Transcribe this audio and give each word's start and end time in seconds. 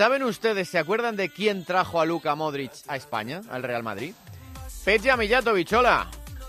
¿Saben 0.00 0.22
ustedes, 0.22 0.66
se 0.70 0.78
acuerdan 0.78 1.14
de 1.14 1.28
quién 1.28 1.62
trajo 1.66 2.00
a 2.00 2.06
Luka 2.06 2.34
Modric 2.34 2.72
a 2.88 2.96
España, 2.96 3.42
al 3.50 3.62
Real 3.62 3.82
Madrid? 3.82 4.14
Peja 4.82 5.14
Mijatovic, 5.18 5.70
hola. 5.74 6.06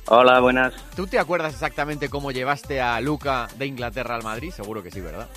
Hola, 0.08 0.40
buenas. 0.40 0.74
¿Tú 0.96 1.06
te 1.06 1.20
acuerdas 1.20 1.52
exactamente 1.56 2.08
cómo 2.08 2.32
llevaste 2.32 2.80
a 2.80 3.02
Luka 3.02 3.50
de 3.58 3.66
Inglaterra 3.66 4.16
al 4.16 4.24
Madrid? 4.24 4.52
Seguro 4.54 4.82
que 4.82 4.90
sí, 4.90 5.02
¿verdad? 5.02 5.28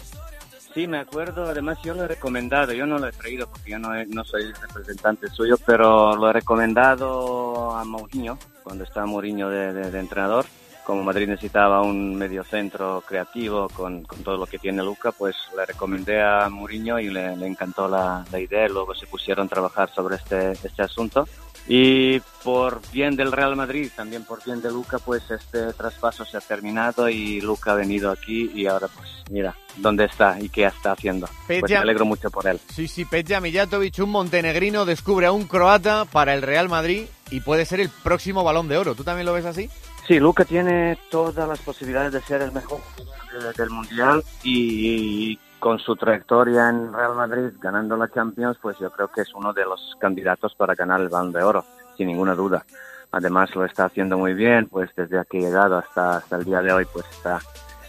Sí, 0.75 0.87
me 0.87 0.99
acuerdo. 1.01 1.47
Además, 1.47 1.79
yo 1.83 1.93
lo 1.95 2.05
he 2.05 2.07
recomendado. 2.07 2.73
Yo 2.73 2.87
no 2.87 2.99
lo 2.99 3.09
he 3.09 3.13
traído 3.13 3.49
porque 3.49 3.73
yo 3.73 3.81
no, 3.81 3.93
he- 3.97 4.07
no 4.07 4.23
soy 4.25 4.53
representante 4.53 5.29
suyo, 5.31 5.57
pero 5.67 6.15
lo 6.15 6.31
he 6.31 6.33
recomendado 6.35 7.75
a 7.77 7.85
Mourinho, 7.85 8.39
cuando 8.63 8.85
estaba 8.85 9.07
Mourinho 9.07 9.49
de, 9.51 9.73
de- 9.73 9.91
de 9.91 9.99
entrenador. 9.99 10.47
Como 10.85 11.03
Madrid 11.03 11.29
necesitaba 11.29 11.83
un 11.83 12.15
mediocentro 12.15 13.03
creativo 13.07 13.69
con, 13.71 14.05
con 14.05 14.23
todo 14.23 14.37
lo 14.37 14.47
que 14.47 14.59
tiene 14.59 14.83
Luca, 14.83 15.13
pues 15.13 15.35
le 15.57 15.65
recomendé 15.65 16.23
a 16.23 16.49
Mourinho 16.49 16.99
y 16.99 17.09
le, 17.09 17.37
le 17.37 17.47
encantó 17.47 17.89
la, 17.89 18.25
la 18.31 18.39
idea. 18.41 18.69
Luego 18.69 18.95
se 18.95 19.07
pusieron 19.07 19.47
a 19.47 19.51
trabajar 19.51 19.91
sobre 19.95 20.17
este, 20.17 20.53
este 20.53 20.83
asunto. 20.83 21.27
Y 21.67 22.21
por 22.43 22.83
bien 22.93 23.17
del 23.17 23.33
Real 23.33 23.57
Madrid, 23.57 23.91
también 23.97 24.25
por 24.25 24.45
bien 24.45 24.61
de 24.61 24.71
Luca, 24.71 24.99
pues 24.99 25.23
este 25.31 25.73
traspaso 25.73 26.27
se 26.27 26.37
ha 26.37 26.41
terminado 26.41 27.09
y 27.09 27.41
Luca 27.41 27.73
ha 27.73 27.75
venido 27.75 28.11
aquí 28.11 28.51
y 28.55 28.67
ahora 28.67 28.89
pues 28.89 29.09
mira 29.31 29.57
dónde 29.77 30.05
está 30.05 30.39
y 30.39 30.51
qué 30.51 30.67
está 30.67 30.93
haciendo. 30.93 31.27
Pues 31.47 31.63
me 31.67 31.77
alegro 31.77 32.05
mucho 32.05 32.31
por 32.31 32.47
él. 32.47 32.61
Sí, 32.71 32.87
sí, 32.87 33.07
Peja 33.07 33.41
Mijatovic, 33.41 33.99
un 34.01 34.11
montenegrino, 34.11 34.85
descubre 34.85 35.25
a 35.25 35.33
un 35.33 35.45
croata 35.45 36.05
para 36.05 36.35
el 36.35 36.43
Real 36.43 36.69
Madrid 36.69 37.07
y 37.31 37.41
puede 37.41 37.65
ser 37.65 37.81
el 37.81 37.89
próximo 37.89 38.45
balón 38.45 38.69
de 38.69 38.77
oro. 38.77 38.95
¿Tú 38.95 39.03
también 39.03 39.25
lo 39.25 39.33
ves 39.33 39.47
así? 39.47 39.71
Sí, 40.07 40.21
Luca 40.21 40.45
tiene 40.45 40.99
todas 41.11 41.49
las 41.49 41.59
posibilidades 41.61 42.13
de 42.13 42.21
ser 42.21 42.43
el 42.43 42.53
mejor 42.53 42.79
jugador 42.97 43.55
de- 43.55 43.63
del 43.63 43.71
Mundial 43.71 44.23
y 44.43 45.39
con 45.59 45.79
su 45.79 45.97
trayectoria 45.97 46.69
en 46.69 46.93
Real 46.93 47.15
Madrid 47.15 47.53
ganando 47.59 47.97
la 47.97 48.11
Champions, 48.11 48.59
pues 48.61 48.79
yo 48.79 48.91
creo 48.91 49.09
que 49.09 49.23
es 49.23 49.33
uno 49.35 49.53
de 49.55 49.65
los 49.65 49.97
candidatos 49.99 50.55
para 50.55 50.75
ganar 50.75 51.01
el 51.01 51.09
Balón 51.09 51.33
de 51.33 51.43
Oro, 51.43 51.65
sin 51.97 52.09
ninguna 52.09 52.35
duda. 52.35 52.67
Además 53.13 53.55
lo 53.55 53.65
está 53.65 53.87
haciendo 53.87 54.19
muy 54.19 54.35
bien, 54.35 54.67
pues 54.69 54.91
desde 54.95 55.25
que 55.25 55.39
ha 55.39 55.41
llegado 55.41 55.79
hasta, 55.79 56.19
hasta 56.19 56.37
el 56.37 56.45
día 56.45 56.61
de 56.61 56.73
hoy, 56.73 56.85
pues 56.93 57.07
está 57.11 57.41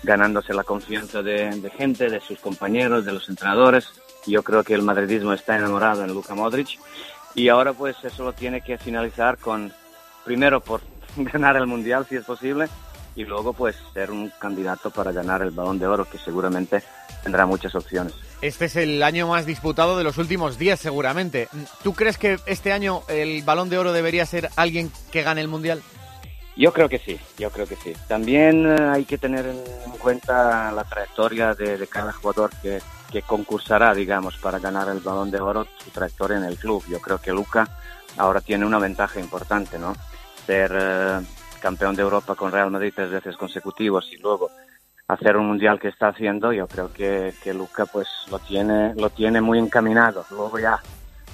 ganándose 0.04 0.54
la 0.54 0.64
confianza 0.64 1.22
de, 1.22 1.50
de 1.50 1.70
gente, 1.72 2.10
de 2.10 2.22
sus 2.22 2.40
compañeros, 2.40 3.04
de 3.04 3.12
los 3.12 3.28
entrenadores. 3.28 3.90
Yo 4.26 4.42
creo 4.42 4.64
que 4.64 4.74
el 4.76 4.84
madridismo 4.84 5.34
está 5.34 5.58
enamorado 5.58 6.04
en 6.06 6.14
Luka 6.14 6.34
Modric 6.34 6.80
y 7.34 7.50
ahora 7.50 7.74
pues 7.74 7.98
eso 8.04 8.24
lo 8.24 8.32
tiene 8.34 8.62
que 8.62 8.78
finalizar 8.78 9.38
con, 9.38 9.74
primero 10.24 10.62
por 10.62 10.80
ganar 11.34 11.56
el 11.58 11.68
Mundial 11.68 12.06
si 12.08 12.16
es 12.16 12.26
posible 12.26 12.68
y 13.16 13.24
luego 13.24 13.54
pues 13.54 13.76
ser 13.94 14.12
un 14.12 14.32
candidato 14.40 14.92
para 14.92 15.12
ganar 15.12 15.42
el 15.42 15.52
Balón 15.52 15.80
de 15.80 15.88
Oro 15.88 16.06
que 16.06 16.18
seguramente 16.18 16.84
tendrá 17.24 17.46
muchas 17.46 17.74
opciones. 17.76 18.14
Este 18.42 18.66
es 18.66 18.76
el 18.76 19.02
año 19.02 19.28
más 19.28 19.46
disputado 19.46 19.98
de 19.98 20.04
los 20.04 20.18
últimos 20.18 20.58
10 20.60 20.80
seguramente. 20.80 21.48
¿Tú 21.84 21.94
crees 21.94 22.18
que 22.18 22.38
este 22.46 22.72
año 22.72 23.02
el 23.08 23.42
balón 23.44 23.70
de 23.70 23.78
oro 23.78 23.94
debería 23.94 24.26
ser 24.26 24.50
alguien 24.56 24.92
que 25.12 25.24
gane 25.24 25.42
el 25.42 25.48
Mundial? 25.48 25.82
Yo 26.58 26.72
creo 26.72 26.88
que 26.88 27.00
sí, 27.00 27.20
yo 27.38 27.50
creo 27.50 27.68
que 27.68 27.76
sí. 27.76 27.94
También 28.08 28.66
eh, 28.66 28.90
hay 28.94 29.06
que 29.06 29.18
tener 29.18 29.46
en 29.46 29.92
cuenta 29.98 30.72
la 30.72 30.84
trayectoria 30.84 31.54
de, 31.54 31.78
de 31.78 31.88
cada 31.88 32.14
jugador 32.14 32.52
que, 32.62 32.80
que 33.12 33.24
concursará, 33.24 33.94
digamos, 33.94 34.38
para 34.38 34.60
ganar 34.60 34.88
el 34.90 35.00
Balón 35.00 35.32
de 35.32 35.40
Oro, 35.40 35.68
su 35.84 35.90
trayectoria 35.90 36.38
en 36.38 36.46
el 36.46 36.58
club. 36.58 36.84
Yo 36.90 37.02
creo 37.02 37.20
que 37.20 37.32
Luca 37.32 37.68
ahora 38.18 38.40
tiene 38.40 38.66
una 38.66 38.80
ventaja 38.80 39.20
importante, 39.20 39.78
¿no? 39.80 39.96
Ser 40.46 40.72
eh, 40.74 41.20
campeón 41.62 41.96
de 41.96 42.04
Europa 42.04 42.36
con 42.36 42.52
Real 42.52 42.72
Madrid 42.72 42.94
tres 42.96 43.10
veces 43.10 43.38
consecutivos 43.38 44.12
y 44.12 44.18
luego 44.18 44.50
hacer 45.08 45.38
un 45.38 45.48
mundial 45.48 45.80
que 45.80 45.90
está 45.90 46.08
haciendo, 46.08 46.52
yo 46.52 46.68
creo 46.68 46.92
que, 46.92 47.34
que 47.44 47.54
Luca 47.54 47.86
pues 47.86 48.08
lo 48.30 48.40
tiene, 48.40 48.94
lo 48.96 49.10
tiene 49.10 49.42
muy 49.42 49.60
encaminado. 49.60 50.26
Luego 50.32 50.60
ya 50.60 50.80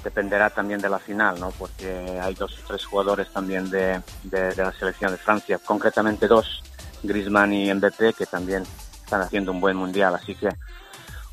dependerá 0.03 0.49
también 0.49 0.81
de 0.81 0.89
la 0.89 0.99
final, 0.99 1.39
¿no? 1.39 1.51
Porque 1.51 2.19
hay 2.21 2.33
dos 2.33 2.59
o 2.59 2.67
tres 2.67 2.85
jugadores 2.85 3.31
también 3.31 3.69
de, 3.69 4.01
de, 4.23 4.55
la 4.55 4.71
selección 4.73 5.11
de 5.11 5.17
Francia, 5.17 5.59
concretamente 5.63 6.27
dos, 6.27 6.63
Griezmann 7.03 7.53
y 7.53 7.73
Mbappé, 7.73 8.13
que 8.13 8.25
también 8.25 8.63
están 9.03 9.21
haciendo 9.21 9.51
un 9.51 9.61
buen 9.61 9.77
mundial. 9.77 10.15
Así 10.15 10.35
que 10.35 10.49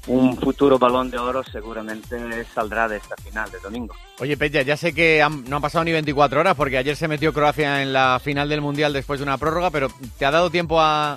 un 0.09 0.37
futuro 0.37 0.79
balón 0.79 1.11
de 1.11 1.19
oro 1.19 1.43
seguramente 1.45 2.45
saldrá 2.55 2.89
de 2.89 2.97
esta 2.97 3.15
final 3.17 3.51
de 3.51 3.59
domingo. 3.61 3.95
Oye, 4.21 4.37
Peja, 4.37 4.63
ya 4.63 4.77
sé 4.77 4.93
que 4.95 5.23
han- 5.23 5.45
no 5.49 5.57
han 5.57 5.63
pasado 5.63 5.85
ni 5.85 5.93
24 5.93 6.41
horas 6.41 6.55
porque 6.57 6.79
ayer 6.79 6.97
se 6.97 7.09
metió 7.09 7.33
Croacia 7.33 7.83
en 7.83 7.93
la 7.93 8.21
final 8.23 8.49
del 8.49 8.61
Mundial 8.61 8.93
después 8.93 9.21
de 9.21 9.25
una 9.25 9.39
prórroga, 9.39 9.71
pero 9.71 9.89
¿te 10.19 10.25
ha 10.27 10.31
dado 10.31 10.51
tiempo 10.51 10.81
a, 10.81 11.17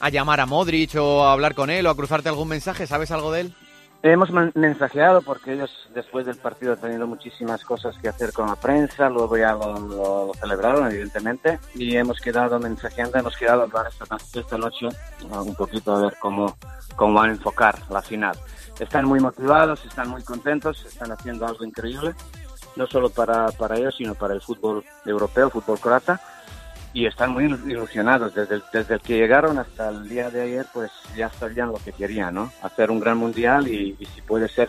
a 0.00 0.08
llamar 0.10 0.40
a 0.40 0.46
Modric 0.46 0.94
o 0.96 1.24
a 1.24 1.32
hablar 1.32 1.54
con 1.54 1.68
él 1.70 1.86
o 1.86 1.90
a 1.90 1.96
cruzarte 1.96 2.28
algún 2.28 2.48
mensaje? 2.48 2.86
¿Sabes 2.86 3.10
algo 3.10 3.32
de 3.32 3.40
él? 3.42 3.54
Hemos 4.02 4.30
men- 4.30 4.52
mensajeado 4.54 5.22
porque 5.22 5.54
ellos 5.54 5.70
después 5.92 6.24
del 6.24 6.36
partido 6.36 6.72
han 6.74 6.80
tenido 6.80 7.06
muchísimas 7.08 7.64
cosas 7.64 7.96
que 7.98 8.08
hacer 8.08 8.32
con 8.32 8.46
la 8.46 8.54
prensa, 8.54 9.08
luego 9.10 9.36
ya 9.36 9.52
lo, 9.54 9.76
lo- 9.80 10.26
lo 10.26 10.34
celebraron 10.34 10.86
evidentemente 10.88 11.58
y 11.74 11.96
hemos 11.96 12.20
quedado 12.20 12.60
mensajeando, 12.60 13.18
hemos 13.18 13.36
quedado 13.36 13.62
hablar 13.62 13.88
esta, 13.88 14.16
esta 14.38 14.56
noche 14.56 14.86
uh, 15.30 15.38
un 15.42 15.54
poquito 15.56 15.96
a 15.96 16.00
ver 16.02 16.16
cómo, 16.20 16.56
cómo 16.94 17.14
van 17.14 17.30
a 17.30 17.32
enfocar 17.32 17.76
la 17.90 18.00
final. 18.00 18.36
Están 18.78 19.04
muy 19.04 19.18
motivados, 19.18 19.84
están 19.84 20.08
muy 20.08 20.22
contentos, 20.22 20.84
están 20.86 21.10
haciendo 21.10 21.44
algo 21.44 21.64
increíble, 21.64 22.14
no 22.76 22.86
solo 22.86 23.10
para, 23.10 23.48
para 23.50 23.76
ellos, 23.76 23.96
sino 23.96 24.14
para 24.14 24.34
el 24.34 24.40
fútbol 24.40 24.84
europeo, 25.06 25.46
el 25.46 25.50
fútbol 25.52 25.80
croata 25.80 26.20
y 26.92 27.06
están 27.06 27.32
muy 27.32 27.44
ilusionados. 27.44 28.34
Desde 28.34 28.56
el, 28.56 28.62
desde 28.72 28.94
el 28.94 29.00
que 29.00 29.16
llegaron 29.16 29.58
hasta 29.58 29.88
el 29.90 30.08
día 30.08 30.30
de 30.30 30.42
ayer, 30.42 30.66
pues 30.72 30.90
ya 31.16 31.30
sabían 31.30 31.68
lo 31.68 31.78
que 31.78 31.92
querían, 31.92 32.34
¿no? 32.34 32.52
Hacer 32.62 32.90
un 32.90 33.00
gran 33.00 33.18
mundial 33.18 33.68
y, 33.68 33.96
y 33.98 34.06
si 34.06 34.20
puede 34.22 34.48
ser 34.48 34.68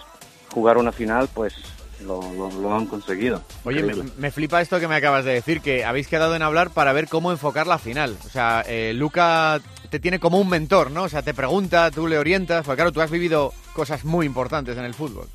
jugar 0.53 0.77
una 0.77 0.91
final, 0.91 1.29
pues 1.33 1.55
lo, 2.01 2.21
lo, 2.33 2.49
lo 2.51 2.75
han 2.75 2.85
conseguido. 2.85 3.41
Oye, 3.65 3.83
me, 3.83 3.93
me 4.17 4.31
flipa 4.31 4.61
esto 4.61 4.79
que 4.79 4.87
me 4.87 4.95
acabas 4.95 5.25
de 5.25 5.33
decir, 5.33 5.61
que 5.61 5.85
habéis 5.85 6.07
quedado 6.07 6.35
en 6.35 6.41
hablar 6.41 6.69
para 6.69 6.93
ver 6.93 7.07
cómo 7.07 7.31
enfocar 7.31 7.67
la 7.67 7.77
final. 7.77 8.15
O 8.25 8.29
sea, 8.29 8.63
eh, 8.67 8.93
Luca 8.95 9.59
te 9.89 9.99
tiene 9.99 10.19
como 10.19 10.39
un 10.39 10.49
mentor, 10.49 10.91
¿no? 10.91 11.03
O 11.03 11.09
sea, 11.09 11.21
te 11.21 11.33
pregunta, 11.33 11.91
tú 11.91 12.07
le 12.07 12.17
orientas, 12.17 12.65
porque 12.65 12.77
claro, 12.77 12.91
tú 12.91 13.01
has 13.01 13.11
vivido 13.11 13.53
cosas 13.73 14.05
muy 14.05 14.25
importantes 14.25 14.77
en 14.77 14.85
el 14.85 14.93
fútbol. 14.93 15.27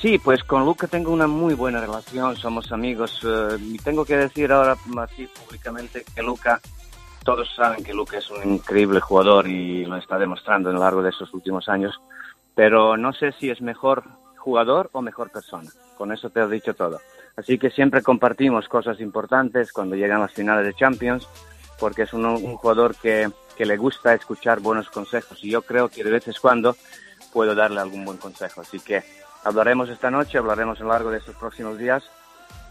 Sí, 0.00 0.18
pues 0.18 0.44
con 0.44 0.64
Luca 0.64 0.86
tengo 0.86 1.10
una 1.12 1.26
muy 1.26 1.54
buena 1.54 1.80
relación, 1.80 2.36
somos 2.36 2.70
amigos. 2.72 3.20
eh, 3.24 3.56
y 3.60 3.78
tengo 3.78 4.04
que 4.04 4.16
decir 4.16 4.52
ahora 4.52 4.76
así 4.98 5.26
públicamente 5.26 6.04
que 6.14 6.22
Luca, 6.22 6.60
todos 7.24 7.48
saben 7.54 7.82
que 7.82 7.92
Luca 7.92 8.18
es 8.18 8.30
un 8.30 8.54
increíble 8.54 9.00
jugador 9.00 9.48
y 9.48 9.84
lo 9.84 9.96
está 9.96 10.18
demostrando 10.18 10.70
a 10.70 10.72
lo 10.72 10.80
largo 10.80 11.02
de 11.02 11.10
estos 11.10 11.32
últimos 11.34 11.68
años, 11.68 11.98
pero 12.54 12.96
no 12.96 13.12
sé 13.12 13.32
si 13.32 13.50
es 13.50 13.60
mejor 13.60 14.04
jugador 14.36 14.90
o 14.92 15.02
mejor 15.02 15.30
persona. 15.30 15.68
Con 15.98 16.12
eso 16.12 16.30
te 16.30 16.40
he 16.40 16.46
dicho 16.48 16.74
todo. 16.74 17.00
Así 17.36 17.58
que 17.58 17.70
siempre 17.70 18.02
compartimos 18.02 18.68
cosas 18.68 19.00
importantes 19.00 19.72
cuando 19.72 19.96
llegan 19.96 20.20
las 20.20 20.32
finales 20.32 20.64
de 20.66 20.74
Champions, 20.74 21.28
porque 21.80 22.02
es 22.02 22.12
un, 22.12 22.24
un 22.24 22.56
jugador 22.56 22.94
que, 22.94 23.28
que 23.56 23.66
le 23.66 23.76
gusta 23.76 24.14
escuchar 24.14 24.60
buenos 24.60 24.88
consejos 24.88 25.42
y 25.42 25.50
yo 25.50 25.62
creo 25.62 25.88
que 25.88 26.04
de 26.04 26.10
vez 26.10 26.28
en 26.28 26.34
cuando 26.40 26.76
puedo 27.32 27.54
darle 27.54 27.80
algún 27.80 28.04
buen 28.04 28.18
consejo. 28.18 28.60
Así 28.60 28.78
que 28.80 29.02
hablaremos 29.50 29.88
esta 29.88 30.10
noche, 30.10 30.38
hablaremos 30.38 30.80
a 30.80 30.84
lo 30.84 30.90
largo 30.90 31.10
de 31.10 31.18
estos 31.18 31.36
próximos 31.36 31.78
días 31.78 32.02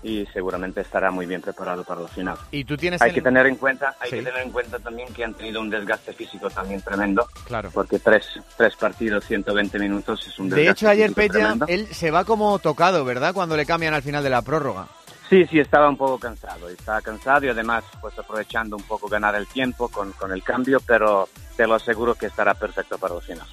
y 0.04 0.26
seguramente 0.34 0.82
estará 0.82 1.10
muy 1.10 1.26
bien 1.26 1.42
preparado 1.42 1.84
para 1.84 2.02
la 2.02 2.08
final. 2.08 2.38
Y 2.52 2.64
tú 2.66 2.78
tienes 2.78 3.02
Hay 3.02 3.10
en- 3.10 3.16
que 3.16 3.22
tener 3.22 3.48
en 3.48 3.56
cuenta, 3.56 3.96
hay 4.00 4.10
Sí. 4.12 4.18
que 4.18 4.24
tener 4.24 4.42
en 4.44 4.52
cuenta 4.52 4.78
también 4.78 5.12
que 5.14 5.24
han 5.24 5.34
tenido 5.34 5.62
un 5.62 5.70
desgaste 5.70 6.14
físico 6.14 6.50
también 6.50 6.82
tremendo, 6.82 7.28
Claro. 7.46 7.72
porque 7.74 7.98
tres, 7.98 8.28
tres 8.58 8.76
partidos, 8.76 9.26
120 9.26 9.80
minutos 9.80 10.28
es 10.28 10.38
un 10.38 10.50
De 10.50 10.58
desgaste 10.58 10.80
hecho, 10.86 10.90
ayer 10.92 11.14
Peña, 11.14 11.56
él 11.68 11.88
se 11.92 12.12
va 12.12 12.24
como 12.26 12.60
tocado, 12.60 13.04
¿verdad? 13.06 13.34
Cuando 13.34 13.58
le 13.58 13.66
cambian 13.66 13.94
al 13.96 14.04
final 14.04 14.24
de 14.24 14.30
la 14.30 14.42
prórroga. 14.44 14.88
Sí, 15.28 15.44
sí, 15.48 15.60
estaba 15.60 15.90
un 15.90 15.98
poco 15.98 16.20
cansado. 16.20 16.70
Estaba 16.70 17.02
cansado 17.02 17.46
y 17.46 17.50
además 17.50 17.84
pues 18.00 18.18
aprovechando 18.20 18.76
un 18.76 18.84
poco 18.84 19.08
ganar 19.08 19.34
el 19.34 19.48
tiempo 19.48 19.88
con, 19.90 20.12
con 20.12 20.32
el 20.32 20.44
cambio, 20.44 20.80
pero 20.86 21.28
te 21.58 21.66
lo 21.66 21.74
aseguro 21.74 22.14
que 22.14 22.28
estará 22.28 22.54
perfecto 22.54 23.00
para 23.00 23.16
la 23.16 23.22
final. 23.22 23.48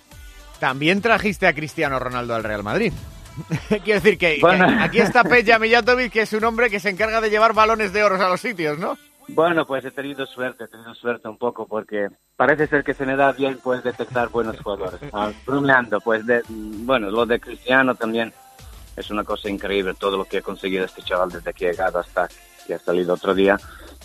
También 0.62 1.02
trajiste 1.02 1.48
a 1.48 1.54
Cristiano 1.54 1.98
Ronaldo 1.98 2.36
al 2.36 2.44
Real 2.44 2.62
Madrid. 2.62 2.92
Quiero 3.68 4.00
decir 4.00 4.16
que, 4.16 4.36
que 4.36 4.40
Bueno. 4.40 4.64
aquí 4.80 5.00
está 5.00 5.24
Peja 5.24 5.58
Mijatovic, 5.58 6.12
que 6.12 6.20
es 6.20 6.32
un 6.34 6.44
hombre 6.44 6.70
que 6.70 6.78
se 6.78 6.88
encarga 6.88 7.20
de 7.20 7.30
llevar 7.30 7.52
balones 7.52 7.92
de 7.92 8.04
oro 8.04 8.14
a 8.14 8.28
los 8.28 8.40
sitios, 8.40 8.78
¿no? 8.78 8.96
Bueno, 9.26 9.66
pues 9.66 9.84
he 9.84 9.90
tenido 9.90 10.24
suerte, 10.24 10.62
he 10.62 10.68
tenido 10.68 10.94
suerte 10.94 11.26
un 11.26 11.36
poco 11.36 11.66
porque 11.66 12.06
parece 12.36 12.68
ser 12.68 12.84
que 12.84 12.94
se 12.94 13.04
me 13.04 13.16
da 13.16 13.32
bien 13.32 13.58
pues 13.60 13.82
detectar 13.82 14.28
buenos 14.28 14.56
jugadores. 14.60 15.00
Ah, 15.12 15.32
bromeando, 15.44 16.00
pues 16.00 16.24
de, 16.26 16.42
bueno, 16.48 17.10
lo 17.10 17.26
de 17.26 17.40
Cristiano 17.40 17.96
también 17.96 18.32
es 18.96 19.10
una 19.10 19.24
cosa 19.24 19.50
increíble, 19.50 19.94
todo 19.98 20.16
lo 20.16 20.26
que 20.26 20.38
ha 20.38 20.42
conseguido 20.42 20.84
este 20.84 21.02
chaval 21.02 21.30
desde 21.30 21.52
que 21.52 21.66
ha 21.66 21.70
llegado 21.72 21.98
hasta 21.98 22.28
que 22.68 22.74
ha 22.74 22.78
salido 22.78 23.14
otro 23.14 23.34
día, 23.34 23.58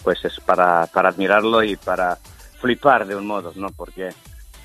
pues 0.03 0.25
es 0.25 0.39
para, 0.39 0.87
para 0.87 1.09
admirarlo 1.09 1.61
y 1.61 1.75
para 1.75 2.17
flipar 2.59 3.05
de 3.05 3.15
un 3.15 3.27
modo, 3.27 3.53
¿no? 3.55 3.67
Porque 3.69 4.09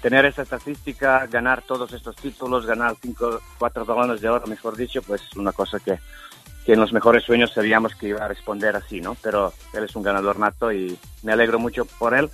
tener 0.02 0.26
esa 0.26 0.42
estadística, 0.42 1.26
ganar 1.28 1.62
todos 1.62 1.92
estos 1.92 2.16
títulos, 2.16 2.66
ganar 2.66 2.96
cinco, 3.00 3.40
cuatro 3.58 3.86
balones 3.86 4.20
de 4.20 4.28
oro, 4.28 4.46
mejor 4.48 4.76
dicho, 4.76 5.00
pues 5.00 5.22
es 5.22 5.36
una 5.36 5.52
cosa 5.52 5.78
que, 5.78 5.98
que 6.66 6.72
en 6.72 6.80
los 6.80 6.92
mejores 6.92 7.22
sueños 7.22 7.52
sabíamos 7.52 7.94
que 7.94 8.08
iba 8.08 8.24
a 8.24 8.28
responder 8.28 8.74
así, 8.74 9.00
¿no? 9.00 9.16
Pero 9.22 9.52
él 9.72 9.84
es 9.84 9.94
un 9.94 10.02
ganador 10.02 10.38
nato 10.40 10.72
y 10.72 10.98
me 11.22 11.32
alegro 11.32 11.58
mucho 11.58 11.84
por 11.84 12.14
él. 12.14 12.28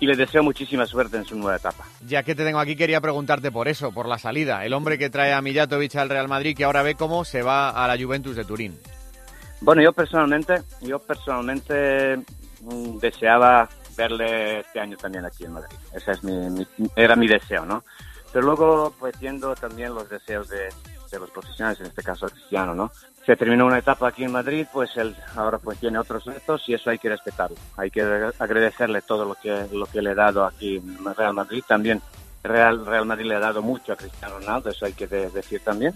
y 0.00 0.06
le 0.06 0.14
deseo 0.14 0.44
muchísima 0.44 0.86
suerte 0.86 1.16
en 1.16 1.24
su 1.24 1.36
nueva 1.36 1.56
etapa. 1.56 1.84
Ya 2.06 2.22
que 2.22 2.36
te 2.36 2.44
tengo 2.44 2.60
aquí, 2.60 2.76
quería 2.76 3.00
preguntarte 3.00 3.50
por 3.50 3.66
eso, 3.66 3.90
por 3.90 4.06
la 4.06 4.18
salida. 4.18 4.64
El 4.64 4.72
hombre 4.72 4.96
que 4.96 5.10
trae 5.10 5.32
a 5.32 5.42
Mijatovic 5.42 5.96
al 5.96 6.08
Real 6.08 6.28
Madrid, 6.28 6.56
que 6.56 6.64
ahora 6.64 6.82
ve 6.82 6.94
cómo 6.94 7.24
se 7.24 7.42
va 7.42 7.70
a 7.70 7.88
la 7.88 8.00
Juventus 8.00 8.36
de 8.36 8.44
Turín. 8.44 8.78
Bueno, 9.60 9.82
yo 9.82 9.92
personalmente, 9.92 10.62
yo 10.82 11.00
personalmente 11.00 12.16
mm, 12.60 12.98
deseaba 12.98 13.68
verle 13.98 14.60
este 14.60 14.80
año 14.80 14.96
también 14.96 15.26
aquí 15.26 15.44
en 15.44 15.52
Madrid. 15.52 15.76
Ese 15.92 16.12
es 16.12 16.22
mi, 16.22 16.66
era 16.96 17.16
mi 17.16 17.26
deseo, 17.26 17.66
¿no? 17.66 17.84
Pero 18.32 18.46
luego, 18.46 18.94
pues 18.98 19.18
viendo 19.18 19.54
también 19.56 19.94
los 19.94 20.08
deseos 20.08 20.48
de, 20.48 20.68
de 21.10 21.18
los 21.18 21.30
profesionales, 21.30 21.80
en 21.80 21.86
este 21.86 22.02
caso 22.02 22.28
Cristiano, 22.28 22.74
¿no? 22.74 22.90
Se 23.26 23.36
terminó 23.36 23.66
una 23.66 23.78
etapa 23.78 24.08
aquí 24.08 24.24
en 24.24 24.32
Madrid, 24.32 24.66
pues 24.72 24.96
él 24.96 25.14
ahora 25.36 25.58
pues 25.58 25.78
tiene 25.78 25.98
otros 25.98 26.24
retos 26.24 26.62
y 26.66 26.74
eso 26.74 26.90
hay 26.90 26.98
que 26.98 27.08
respetarlo. 27.10 27.56
Hay 27.76 27.90
que 27.90 28.00
agradecerle 28.38 29.02
todo 29.02 29.24
lo 29.24 29.34
que, 29.34 29.66
lo 29.72 29.86
que 29.86 30.00
le 30.00 30.10
ha 30.12 30.14
dado 30.14 30.44
aquí 30.44 30.76
en 30.76 31.14
Real 31.14 31.34
Madrid. 31.34 31.62
También 31.66 32.00
Real, 32.42 32.86
Real 32.86 33.04
Madrid 33.04 33.26
le 33.26 33.34
ha 33.34 33.40
dado 33.40 33.60
mucho 33.60 33.92
a 33.92 33.96
Cristiano 33.96 34.38
Ronaldo, 34.38 34.70
eso 34.70 34.86
hay 34.86 34.92
que 34.92 35.06
decir 35.06 35.60
también. 35.62 35.94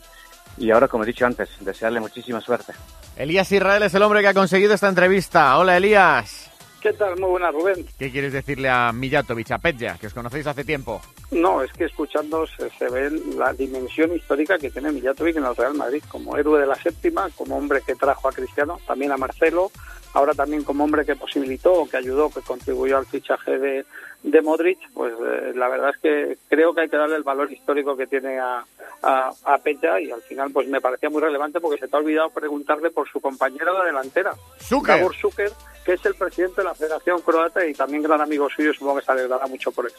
Y 0.58 0.70
ahora, 0.70 0.88
como 0.88 1.04
he 1.04 1.06
dicho 1.06 1.24
antes, 1.24 1.48
desearle 1.60 2.00
muchísima 2.00 2.40
suerte. 2.40 2.74
Elías 3.16 3.50
Israel 3.50 3.82
es 3.84 3.94
el 3.94 4.02
hombre 4.02 4.20
que 4.20 4.28
ha 4.28 4.34
conseguido 4.34 4.74
esta 4.74 4.88
entrevista. 4.88 5.56
Hola, 5.56 5.78
Elías. 5.78 6.51
¿Qué 6.82 6.92
tal? 6.94 7.16
Muy 7.20 7.30
buena, 7.30 7.52
Rubén. 7.52 7.86
¿Ququé 7.96 8.10
quieres 8.10 8.32
decirle 8.32 8.68
a 8.68 8.90
Mijatovic, 8.92 9.52
a 9.52 9.58
Petja, 9.58 9.96
que 9.98 10.08
os 10.08 10.14
conocéis 10.14 10.48
hace 10.48 10.64
tiempo? 10.64 11.00
No, 11.30 11.62
es 11.62 11.72
que 11.72 11.84
escuchando 11.84 12.44
se, 12.46 12.88
ve 12.88 13.08
la 13.36 13.52
dimensión 13.52 14.12
histórica 14.12 14.58
que 14.58 14.68
tiene 14.68 14.90
Mijatovic 14.90 15.36
en 15.36 15.44
el 15.44 15.54
Real 15.54 15.74
Madrid, 15.74 16.02
como 16.08 16.36
héroe 16.36 16.60
de 16.60 16.66
la 16.66 16.74
séptima, 16.74 17.30
como 17.36 17.56
hombre 17.56 17.82
que 17.86 17.94
trajo 17.94 18.28
a 18.28 18.32
Cristiano, 18.32 18.80
también 18.84 19.12
a 19.12 19.16
Marcelo, 19.16 19.70
ahora 20.12 20.34
también 20.34 20.64
como 20.64 20.82
hombre 20.82 21.06
que 21.06 21.14
posibilitó, 21.14 21.86
que 21.88 21.98
ayudó, 21.98 22.30
que 22.30 22.40
contribuyó 22.40 22.98
al 22.98 23.06
fichaje 23.06 23.58
de, 23.60 23.86
de 24.24 24.42
Modric, 24.42 24.78
pues 24.92 25.14
eh, 25.14 25.52
la 25.54 25.68
verdad 25.68 25.90
es 25.90 26.00
que 26.00 26.38
creo 26.48 26.74
que 26.74 26.80
hay 26.80 26.88
que 26.88 26.96
darle 26.96 27.14
el 27.14 27.22
valor 27.22 27.50
histórico 27.52 27.96
que 27.96 28.08
tiene 28.08 28.40
a, 28.40 28.64
a, 29.02 29.30
a 29.44 30.00
y 30.00 30.10
al 30.10 30.22
final 30.22 30.50
pues 30.52 30.66
me 30.66 30.80
parecía 30.80 31.10
muy 31.10 31.22
relevante 31.22 31.60
porque 31.60 31.78
se 31.78 31.86
te 31.86 31.96
ha 31.96 32.00
olvidado 32.00 32.30
preguntarle 32.30 32.90
por 32.90 33.08
su 33.08 33.20
compañero 33.20 33.78
de 33.78 33.86
delantera, 33.86 34.34
Davor 34.68 35.14
Zucker, 35.14 35.52
que 35.84 35.94
es 35.94 36.04
el 36.06 36.14
presidente 36.14 36.60
de 36.60 36.64
la 36.64 36.74
Federación 36.74 37.20
Croata 37.22 37.66
y 37.66 37.74
también 37.74 38.02
gran 38.02 38.20
amigo 38.20 38.48
suyo, 38.48 38.72
supongo 38.72 38.98
que 38.98 39.06
se 39.06 39.12
alegrará 39.12 39.46
mucho 39.46 39.72
por 39.72 39.86
eso. 39.86 39.98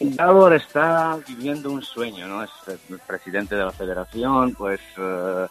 Davor 0.00 0.54
está 0.54 1.18
viviendo 1.26 1.70
un 1.70 1.82
sueño, 1.82 2.26
¿no? 2.26 2.42
Es 2.42 2.50
el 2.90 2.98
presidente 3.00 3.54
de 3.54 3.64
la 3.64 3.72
federación, 3.72 4.54
pues... 4.54 4.80
Eh, 4.96 5.46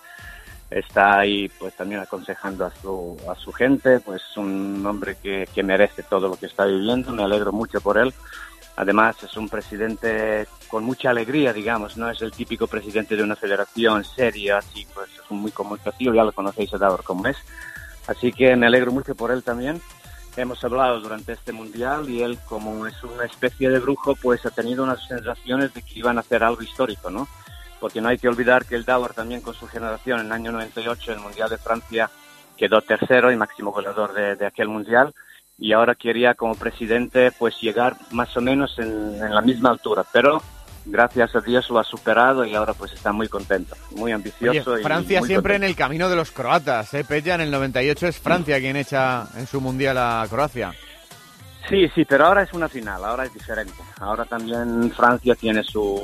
está 0.69 1.19
ahí 1.19 1.49
pues 1.59 1.75
también 1.75 2.01
aconsejando 2.01 2.65
a 2.65 2.71
su, 2.71 3.17
a 3.29 3.35
su 3.35 3.51
gente, 3.51 3.99
pues 3.99 4.21
un 4.37 4.83
hombre 4.85 5.17
que, 5.21 5.47
que 5.53 5.63
merece 5.63 6.03
todo 6.03 6.27
lo 6.27 6.35
que 6.35 6.47
está 6.47 6.65
viviendo, 6.65 7.11
me 7.11 7.23
alegro 7.23 7.51
mucho 7.51 7.79
por 7.79 7.97
él. 7.97 8.13
Además 8.75 9.21
es 9.21 9.37
un 9.37 9.49
presidente 9.49 10.47
con 10.67 10.83
mucha 10.83 11.11
alegría, 11.11 11.53
digamos, 11.53 11.95
no 11.95 12.09
es 12.09 12.19
el 12.23 12.31
típico 12.31 12.65
presidente 12.65 13.15
de 13.15 13.21
una 13.21 13.35
federación 13.35 14.03
seria, 14.03 14.57
así 14.57 14.87
pues 14.93 15.09
es 15.11 15.31
muy 15.31 15.51
comunicativo, 15.51 16.13
ya 16.13 16.23
lo 16.23 16.31
conocéis 16.31 16.73
a 16.73 16.79
Davor 16.79 17.03
como 17.03 17.27
es. 17.27 17.37
Así 18.07 18.31
que 18.31 18.55
me 18.55 18.67
alegro 18.67 18.91
mucho 18.91 19.15
por 19.15 19.31
él 19.31 19.43
también. 19.43 19.81
Hemos 20.35 20.63
hablado 20.63 20.99
durante 20.99 21.33
este 21.33 21.51
mundial 21.53 22.09
y 22.09 22.21
él 22.21 22.39
como 22.45 22.87
es 22.87 23.03
una 23.03 23.25
especie 23.25 23.69
de 23.69 23.79
brujo, 23.79 24.15
pues 24.15 24.45
ha 24.45 24.49
tenido 24.49 24.83
unas 24.83 25.05
sensaciones 25.07 25.73
de 25.73 25.81
que 25.83 25.99
iban 25.99 26.17
a 26.17 26.21
hacer 26.21 26.43
algo 26.43 26.63
histórico, 26.63 27.09
¿no? 27.09 27.27
porque 27.83 27.99
no 27.99 28.07
hay 28.07 28.17
que 28.17 28.29
olvidar 28.29 28.63
que 28.63 28.75
el 28.75 28.85
Dauer 28.85 29.13
también 29.13 29.41
con 29.41 29.53
su 29.53 29.67
generación 29.67 30.21
en 30.21 30.27
el 30.27 30.31
año 30.31 30.53
98 30.53 31.11
en 31.11 31.17
el 31.17 31.23
Mundial 31.25 31.49
de 31.49 31.57
Francia 31.57 32.09
quedó 32.55 32.81
tercero 32.81 33.29
y 33.29 33.35
máximo 33.35 33.73
goleador 33.73 34.13
de, 34.13 34.45
aquel 34.45 34.69
Mundial 34.69 35.13
y 35.57 35.73
ahora 35.73 35.93
quería 35.93 36.33
como 36.33 36.55
presidente 36.55 37.33
pues 37.37 37.59
llegar 37.59 37.97
más 38.11 38.37
o 38.37 38.41
menos 38.41 38.79
en, 38.79 39.19
la 39.19 39.41
misma 39.41 39.71
altura, 39.71 40.05
pero 40.13 40.41
gracias 40.85 41.35
a 41.35 41.41
Dios 41.41 41.69
lo 41.69 41.79
ha 41.79 41.83
superado 41.83 42.45
y 42.45 42.55
ahora 42.55 42.73
pues 42.73 42.93
está 42.93 43.11
muy 43.11 43.27
contento, 43.27 43.75
muy 43.95 44.11
ambicioso. 44.11 44.77
Francia 44.77 45.21
siempre 45.21 45.55
en 45.55 45.63
el 45.63 45.75
camino 45.75 46.09
de 46.09 46.15
los 46.15 46.31
croatas, 46.31 46.93
¿eh? 46.93 47.03
Pella 47.03 47.35
en 47.35 47.41
el 47.41 47.51
98 47.51 48.07
es 48.07 48.19
Francia 48.19 48.59
quien 48.59 48.75
echa 48.75 49.27
en 49.37 49.47
su 49.47 49.61
Mundial 49.61 49.97
a 49.97 50.25
Croacia. 50.29 50.73
Sí, 51.69 51.89
sí, 51.95 52.03
pero 52.03 52.25
ahora 52.25 52.43
es 52.43 52.51
una 52.53 52.67
final, 52.67 53.03
ahora 53.05 53.25
es 53.25 53.33
diferente. 53.33 53.81
Ahora 53.99 54.25
también 54.25 54.91
Francia 54.91 55.33
tiene 55.35 55.63
sus 55.63 56.01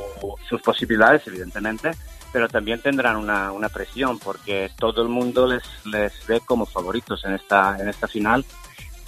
posibilidades, 0.63 1.27
evidentemente, 1.27 1.91
pero 2.31 2.47
también 2.47 2.81
tendrán 2.81 3.17
una, 3.17 3.51
una, 3.51 3.67
presión 3.67 4.19
porque 4.19 4.71
todo 4.77 5.01
el 5.01 5.09
mundo 5.09 5.47
les, 5.47 5.63
les 5.85 6.25
ve 6.27 6.39
como 6.45 6.65
favoritos 6.65 7.25
en 7.25 7.33
esta, 7.33 7.75
en 7.77 7.89
esta 7.89 8.07
final. 8.07 8.45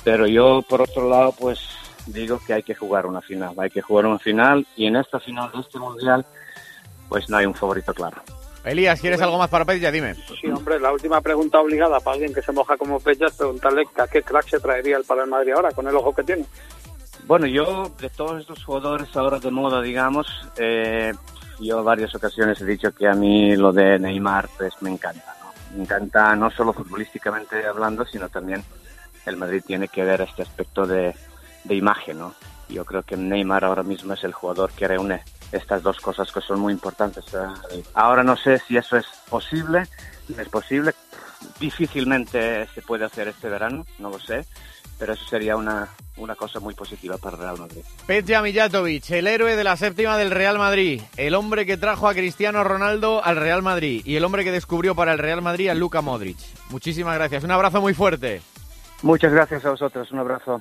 Pero 0.03 0.27
yo, 0.27 0.62
por 0.67 0.81
otro 0.81 1.07
lado, 1.07 1.33
pues 1.39 1.59
digo 2.07 2.39
que 2.45 2.53
hay 2.53 2.63
que 2.63 2.75
jugar 2.75 3.06
una 3.06 3.21
final, 3.21 3.53
hay 3.57 3.69
que 3.69 3.81
jugar 3.81 4.06
una 4.06 4.19
final 4.19 4.65
y 4.75 4.88
en 4.88 4.95
esta 4.95 5.19
final 5.19 5.51
de 5.51 5.62
este 5.62 5.80
mundial, 5.80 6.25
pues 7.09 7.30
no 7.30 7.38
hay 7.38 7.45
un 7.45 7.53
favorito 7.53 7.94
claro. 7.94 8.21
Elías, 8.63 9.01
¿quieres 9.01 9.21
algo 9.21 9.39
más 9.39 9.50
para 9.50 9.65
Pella? 9.65 9.92
Dime. 9.92 10.13
Sí, 10.39 10.48
hombre, 10.48 10.80
la 10.80 10.92
última 10.92 11.19
pregunta 11.19 11.59
obligada 11.59 12.00
para 12.00 12.13
alguien 12.13 12.33
que 12.33 12.44
se 12.44 12.51
moja 12.51 12.77
como 12.77 13.00
Pella 13.00 13.27
es 13.27 13.33
preguntarle 13.33 13.83
a 13.98 14.07
qué 14.07 14.21
crack 14.21 14.48
se 14.48 14.59
traería 14.59 14.98
el 14.98 15.06
el 15.09 15.27
Madrid 15.30 15.53
ahora, 15.53 15.71
con 15.71 15.88
el 15.88 15.95
ojo 15.95 16.13
que 16.13 16.24
tiene. 16.24 16.45
Bueno, 17.25 17.48
yo, 17.48 17.92
de 18.00 18.09
todos 18.09 18.42
estos 18.42 18.63
jugadores 18.63 19.15
ahora 19.15 19.39
de 19.39 19.51
moda, 19.51 19.81
digamos, 19.81 20.27
eh, 20.57 21.12
yo 21.59 21.80
en 21.80 21.86
varias 21.86 22.13
ocasiones 22.13 22.62
he 22.62 22.65
dicho 22.65 22.94
que 22.94 23.07
a 23.07 23.13
mí 23.13 23.56
lo 23.56 23.71
de 23.71 23.98
Neymar 23.98 24.50
pues 24.57 24.74
me 24.81 24.92
encanta. 24.92 25.36
¿no? 25.42 25.77
Me 25.77 25.83
encanta 25.83 26.36
no 26.36 26.51
solo 26.51 26.74
futbolísticamente 26.74 27.65
hablando, 27.65 28.06
sino 28.06 28.30
también 28.30 28.63
el 29.25 29.38
Madrid 29.38 29.63
tiene 29.65 29.88
que 29.88 30.03
ver 30.03 30.21
este 30.21 30.42
aspecto 30.44 30.86
de, 30.86 31.15
de 31.63 31.75
imagen, 31.75 32.19
¿no? 32.19 32.33
Yo 32.69 32.85
creo 32.85 33.03
que 33.03 33.17
Neymar 33.17 33.65
ahora 33.65 33.83
mismo 33.83 34.13
es 34.13 34.23
el 34.23 34.33
jugador 34.33 34.71
que 34.71 34.87
reúne 34.87 35.23
estas 35.51 35.83
dos 35.83 35.99
cosas 35.99 36.31
que 36.31 36.41
son 36.41 36.59
muy 36.59 36.73
importantes. 36.73 37.25
¿eh? 37.33 37.83
Ahora 37.93 38.23
no 38.23 38.37
sé 38.37 38.59
si 38.59 38.77
eso 38.77 38.97
es 38.97 39.05
posible, 39.29 39.83
es 40.37 40.49
posible, 40.49 40.93
difícilmente 41.59 42.67
se 42.73 42.81
puede 42.81 43.05
hacer 43.05 43.27
este 43.27 43.49
verano, 43.49 43.85
no 43.99 44.09
lo 44.09 44.19
sé, 44.19 44.45
pero 44.97 45.13
eso 45.13 45.25
sería 45.25 45.55
una, 45.55 45.89
una 46.17 46.35
cosa 46.35 46.59
muy 46.59 46.73
positiva 46.73 47.17
para 47.17 47.35
el 47.35 47.41
Real 47.41 47.57
Madrid. 47.57 47.81
Petja 48.05 48.41
Mijatovic, 48.41 49.09
el 49.11 49.27
héroe 49.27 49.55
de 49.55 49.63
la 49.63 49.75
séptima 49.75 50.17
del 50.17 50.31
Real 50.31 50.57
Madrid, 50.57 51.01
el 51.17 51.35
hombre 51.35 51.65
que 51.65 51.77
trajo 51.77 52.07
a 52.07 52.13
Cristiano 52.13 52.63
Ronaldo 52.63 53.23
al 53.23 53.35
Real 53.35 53.61
Madrid 53.61 54.03
y 54.05 54.15
el 54.15 54.23
hombre 54.23 54.43
que 54.43 54.51
descubrió 54.51 54.95
para 54.95 55.11
el 55.11 55.19
Real 55.19 55.41
Madrid 55.41 55.69
a 55.69 55.73
Luka 55.73 56.01
Modric. 56.01 56.37
Muchísimas 56.69 57.15
gracias, 57.15 57.43
un 57.43 57.51
abrazo 57.51 57.81
muy 57.81 57.93
fuerte. 57.93 58.41
Muchas 59.01 59.33
gracias 59.33 59.65
a 59.65 59.71
vosotros, 59.71 60.11
un 60.11 60.19
abrazo. 60.19 60.59